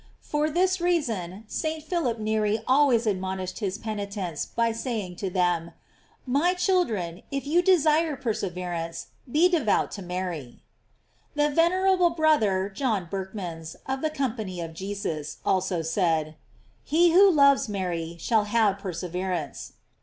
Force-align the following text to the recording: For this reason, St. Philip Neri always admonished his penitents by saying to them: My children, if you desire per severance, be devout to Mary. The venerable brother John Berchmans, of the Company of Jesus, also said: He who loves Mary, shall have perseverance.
For 0.23 0.49
this 0.49 0.81
reason, 0.81 1.43
St. 1.47 1.83
Philip 1.83 2.17
Neri 2.17 2.59
always 2.65 3.05
admonished 3.05 3.59
his 3.59 3.77
penitents 3.77 4.47
by 4.47 4.71
saying 4.71 5.17
to 5.17 5.29
them: 5.29 5.73
My 6.25 6.55
children, 6.55 7.21
if 7.29 7.45
you 7.45 7.61
desire 7.61 8.15
per 8.15 8.33
severance, 8.33 9.09
be 9.31 9.47
devout 9.47 9.91
to 9.91 10.01
Mary. 10.01 10.63
The 11.35 11.49
venerable 11.51 12.09
brother 12.09 12.67
John 12.67 13.09
Berchmans, 13.11 13.75
of 13.85 14.01
the 14.01 14.09
Company 14.09 14.59
of 14.59 14.73
Jesus, 14.73 15.37
also 15.45 15.83
said: 15.83 16.33
He 16.83 17.11
who 17.11 17.29
loves 17.29 17.69
Mary, 17.69 18.17
shall 18.19 18.45
have 18.45 18.79
perseverance. 18.79 19.73